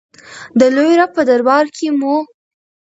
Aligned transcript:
د 0.59 0.61
لوی 0.75 0.91
رب 0.99 1.11
په 1.17 1.23
دربار 1.29 1.65
کې 1.75 1.87
مو. 1.99 2.15